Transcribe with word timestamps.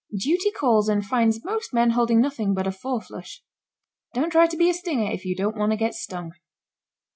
Duty 0.17 0.49
calls 0.49 0.89
and 0.89 1.05
finds 1.05 1.45
most 1.45 1.75
men 1.75 1.91
holding 1.91 2.19
nothing 2.19 2.55
but 2.55 2.65
a 2.65 2.71
four 2.71 3.01
flush. 3.03 3.43
Don't 4.15 4.31
try 4.31 4.47
to 4.47 4.57
be 4.57 4.67
a 4.67 4.73
stinger 4.73 5.11
if 5.11 5.25
you 5.25 5.35
don't 5.35 5.55
want 5.55 5.73
to 5.73 5.77
get 5.77 5.93
stung. 5.93 6.31